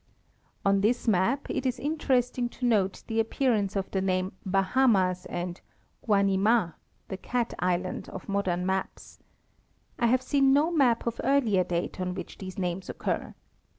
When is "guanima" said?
6.07-6.73